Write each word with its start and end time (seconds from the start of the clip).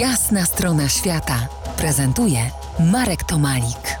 Jasna 0.00 0.44
strona 0.44 0.88
świata 0.88 1.48
prezentuje 1.76 2.38
Marek 2.92 3.24
Tomalik. 3.24 3.98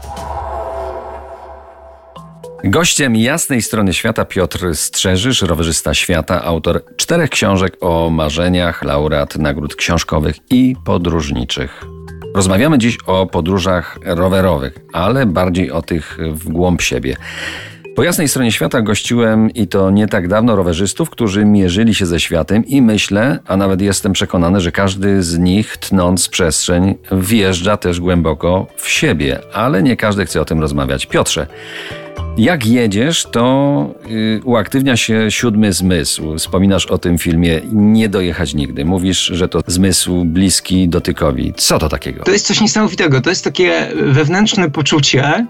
Gościem 2.64 3.16
jasnej 3.16 3.62
strony 3.62 3.94
świata 3.94 4.24
Piotr 4.24 4.74
Strzeżysz, 4.74 5.42
rowerzysta 5.42 5.94
świata, 5.94 6.44
autor 6.44 6.84
czterech 6.96 7.30
książek 7.30 7.76
o 7.80 8.10
marzeniach, 8.10 8.82
laureat 8.82 9.36
nagród 9.36 9.76
książkowych 9.76 10.36
i 10.50 10.76
podróżniczych. 10.84 11.84
Rozmawiamy 12.34 12.78
dziś 12.78 12.98
o 13.06 13.26
podróżach 13.26 13.98
rowerowych, 14.04 14.78
ale 14.92 15.26
bardziej 15.26 15.70
o 15.70 15.82
tych 15.82 16.18
w 16.32 16.48
głąb 16.48 16.82
siebie. 16.82 17.16
Po 17.96 18.02
jasnej 18.02 18.28
stronie 18.28 18.52
świata 18.52 18.82
gościłem 18.82 19.50
i 19.50 19.66
to 19.66 19.90
nie 19.90 20.06
tak 20.06 20.28
dawno 20.28 20.56
rowerzystów, 20.56 21.10
którzy 21.10 21.44
mierzyli 21.44 21.94
się 21.94 22.06
ze 22.06 22.20
światem 22.20 22.66
i 22.66 22.82
myślę, 22.82 23.38
a 23.46 23.56
nawet 23.56 23.80
jestem 23.80 24.12
przekonany, 24.12 24.60
że 24.60 24.72
każdy 24.72 25.22
z 25.22 25.38
nich, 25.38 25.76
tnąc 25.76 26.28
przestrzeń, 26.28 26.94
wjeżdża 27.12 27.76
też 27.76 28.00
głęboko 28.00 28.66
w 28.76 28.88
siebie, 28.88 29.38
ale 29.52 29.82
nie 29.82 29.96
każdy 29.96 30.26
chce 30.26 30.40
o 30.40 30.44
tym 30.44 30.60
rozmawiać. 30.60 31.06
Piotrze, 31.06 31.46
jak 32.38 32.66
jedziesz, 32.66 33.26
to 33.32 33.94
yy, 34.08 34.40
uaktywnia 34.44 34.96
się 34.96 35.30
siódmy 35.30 35.72
zmysł. 35.72 36.38
Wspominasz 36.38 36.86
o 36.86 36.98
tym 36.98 37.18
filmie 37.18 37.60
Nie 37.72 38.08
dojechać 38.08 38.54
nigdy. 38.54 38.84
Mówisz, 38.84 39.24
że 39.24 39.48
to 39.48 39.60
zmysł 39.66 40.24
bliski 40.24 40.88
dotykowi. 40.88 41.52
Co 41.56 41.78
to 41.78 41.88
takiego? 41.88 42.24
To 42.24 42.30
jest 42.30 42.46
coś 42.46 42.60
niesamowitego. 42.60 43.20
To 43.20 43.30
jest 43.30 43.44
takie 43.44 43.88
wewnętrzne 43.94 44.70
poczucie, 44.70 45.46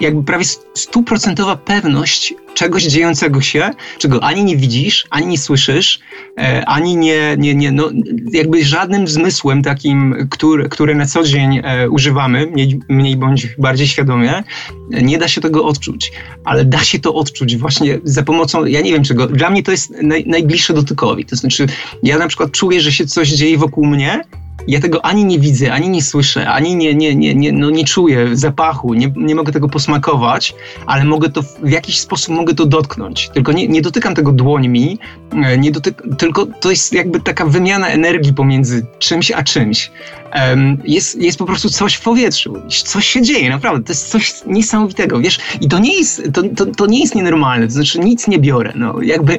jakby 0.00 0.24
prawie 0.24 0.44
stuprocentowa 0.74 1.56
pewność 1.56 2.34
czegoś 2.54 2.84
dziejącego 2.84 3.40
się, 3.40 3.70
czego 3.98 4.24
ani 4.24 4.44
nie 4.44 4.56
widzisz, 4.56 5.06
ani 5.10 5.26
nie 5.26 5.38
słyszysz, 5.38 6.00
e, 6.38 6.64
ani 6.66 6.96
nie, 6.96 7.36
nie, 7.38 7.54
nie 7.54 7.72
no, 7.72 7.90
jakby 8.32 8.64
żadnym 8.64 9.08
zmysłem 9.08 9.62
takim, 9.62 10.28
który, 10.30 10.68
który 10.68 10.94
na 10.94 11.06
co 11.06 11.22
dzień 11.22 11.60
e, 11.64 11.90
używamy, 11.90 12.46
mniej, 12.46 12.80
mniej 12.88 13.16
bądź 13.16 13.46
bardziej 13.58 13.88
świadomie, 13.88 14.42
nie 14.90 15.18
da 15.18 15.28
się 15.28 15.40
tego 15.40 15.64
odczuć, 15.64 16.12
ale 16.44 16.64
da 16.64 16.78
się 16.78 16.98
to 16.98 17.14
odczuć 17.14 17.56
właśnie 17.56 18.00
za 18.04 18.22
pomocą, 18.22 18.64
ja 18.64 18.80
nie 18.80 18.92
wiem 18.92 19.04
czego, 19.04 19.26
dla 19.26 19.50
mnie 19.50 19.62
to 19.62 19.70
jest 19.70 19.94
naj, 20.02 20.24
najbliższe 20.26 20.74
dotykowi, 20.74 21.24
to 21.24 21.36
znaczy 21.36 21.66
ja 22.02 22.18
na 22.18 22.28
przykład 22.28 22.50
czuję, 22.50 22.80
że 22.80 22.92
się 22.92 23.06
coś 23.06 23.28
dzieje 23.28 23.58
wokół 23.58 23.86
mnie, 23.86 24.20
ja 24.68 24.80
tego 24.80 25.04
ani 25.04 25.24
nie 25.24 25.38
widzę, 25.38 25.72
ani 25.72 25.88
nie 25.88 26.02
słyszę, 26.02 26.50
ani 26.50 26.76
nie, 26.76 26.94
nie, 26.94 27.16
nie, 27.16 27.34
nie, 27.34 27.52
no 27.52 27.70
nie 27.70 27.84
czuję 27.84 28.36
zapachu, 28.36 28.94
nie, 28.94 29.12
nie 29.16 29.34
mogę 29.34 29.52
tego 29.52 29.68
posmakować, 29.68 30.54
ale 30.86 31.04
mogę 31.04 31.28
to 31.28 31.42
w 31.42 31.70
jakiś 31.70 32.00
sposób 32.00 32.34
mogę 32.34 32.54
to 32.54 32.66
dotknąć. 32.66 33.28
Tylko 33.28 33.52
nie, 33.52 33.68
nie 33.68 33.82
dotykam 33.82 34.14
tego 34.14 34.32
dłońmi, 34.32 34.98
e, 35.32 35.58
nie 35.58 35.70
dotyk, 35.70 36.02
tylko 36.18 36.46
to 36.46 36.70
jest 36.70 36.92
jakby 36.92 37.20
taka 37.20 37.46
wymiana 37.46 37.88
energii 37.88 38.32
pomiędzy 38.32 38.86
czymś 38.98 39.30
a 39.30 39.42
czymś. 39.42 39.90
Um, 40.34 40.78
jest, 40.84 41.22
jest 41.22 41.38
po 41.38 41.44
prostu 41.44 41.70
coś 41.70 41.94
w 41.94 42.00
powietrzu, 42.00 42.56
coś 42.84 43.06
się 43.06 43.22
dzieje, 43.22 43.50
naprawdę, 43.50 43.84
to 43.84 43.92
jest 43.92 44.08
coś 44.08 44.34
niesamowitego, 44.46 45.20
wiesz, 45.20 45.38
i 45.60 45.68
to 45.68 45.78
nie 45.78 45.98
jest, 45.98 46.22
to, 46.32 46.42
to, 46.56 46.66
to 46.66 46.86
nie 46.86 47.00
jest 47.00 47.14
nienormalne, 47.14 47.66
to 47.66 47.72
znaczy 47.72 47.98
nic 47.98 48.28
nie 48.28 48.38
biorę, 48.38 48.72
no 48.76 49.02
jakby 49.02 49.38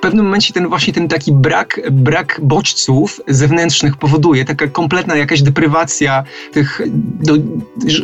w 0.00 0.02
pewnym 0.02 0.24
momencie 0.24 0.52
ten 0.52 0.68
właśnie 0.68 0.92
ten 0.92 1.08
taki 1.08 1.32
brak, 1.32 1.80
brak 1.92 2.40
bodźców 2.42 3.20
zewnętrznych 3.28 3.96
powoduje 3.96 4.44
taka 4.44 4.66
kompletna 4.66 5.16
jakaś 5.16 5.42
deprywacja 5.42 6.24
tych 6.52 6.80
no, 7.26 7.34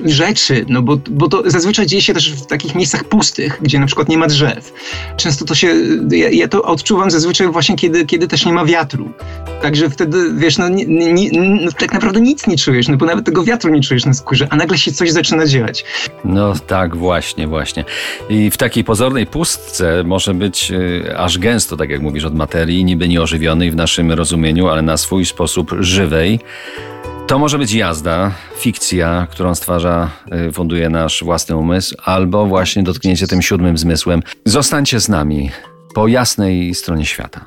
rzeczy, 0.04 0.64
no 0.68 0.82
bo, 0.82 0.96
bo 1.10 1.28
to 1.28 1.50
zazwyczaj 1.50 1.86
dzieje 1.86 2.02
się 2.02 2.14
też 2.14 2.32
w 2.32 2.46
takich 2.46 2.74
miejscach 2.74 3.04
pustych, 3.04 3.58
gdzie 3.62 3.80
na 3.80 3.86
przykład 3.86 4.08
nie 4.08 4.18
ma 4.18 4.26
drzew. 4.26 4.72
Często 5.16 5.44
to 5.44 5.54
się, 5.54 5.74
ja, 6.10 6.30
ja 6.30 6.48
to 6.48 6.62
odczuwam 6.62 7.10
zazwyczaj 7.10 7.46
właśnie 7.48 7.76
kiedy, 7.76 8.06
kiedy 8.06 8.28
też 8.28 8.46
nie 8.46 8.52
ma 8.52 8.64
wiatru. 8.64 9.12
Także 9.62 9.90
wtedy, 9.90 10.18
wiesz, 10.34 10.58
no, 10.58 10.68
nie, 10.68 11.12
nie, 11.12 11.30
no, 11.40 11.72
tak 11.78 11.92
naprawdę 11.92 12.20
nic 12.20 12.46
nie 12.46 12.56
czujesz, 12.56 12.88
no 12.88 12.96
bo 12.96 13.06
nawet 13.06 13.24
tego 13.24 13.44
wiatru 13.44 13.70
nie 13.70 13.80
czujesz 13.80 14.04
na 14.04 14.14
skórze, 14.14 14.46
a 14.50 14.56
nagle 14.56 14.78
się 14.78 14.92
coś 14.92 15.10
zaczyna 15.10 15.46
dziać. 15.46 15.84
No 16.24 16.54
tak, 16.66 16.96
właśnie, 16.96 17.46
właśnie. 17.46 17.84
I 18.28 18.50
w 18.50 18.56
takiej 18.56 18.84
pozornej 18.84 19.26
pustce 19.26 20.04
może 20.04 20.34
być 20.34 20.70
y, 20.70 21.18
aż 21.18 21.38
gęsto, 21.38 21.76
tak 21.76 21.90
jak 21.90 22.00
mówisz, 22.00 22.24
od 22.24 22.34
materii, 22.34 22.84
niby 22.84 23.08
nieożywionej 23.08 23.70
w 23.70 23.76
naszym 23.76 24.12
rozumieniu, 24.12 24.68
ale 24.68 24.82
na 24.82 24.96
swój 24.96 25.26
sposób 25.26 25.74
żywej. 25.80 26.40
To 27.26 27.38
może 27.38 27.58
być 27.58 27.72
jazda, 27.72 28.32
fikcja, 28.58 29.26
którą 29.30 29.54
stwarza, 29.54 30.10
y, 30.48 30.52
funduje 30.52 30.88
nasz 30.88 31.24
własny 31.24 31.56
umysł, 31.56 31.96
albo 32.04 32.46
właśnie 32.46 32.82
dotknięcie 32.82 33.26
tym 33.26 33.42
siódmym 33.42 33.78
zmysłem. 33.78 34.22
Zostańcie 34.44 35.00
z 35.00 35.08
nami 35.08 35.50
po 35.94 36.08
jasnej 36.08 36.74
stronie 36.74 37.06
świata. 37.06 37.46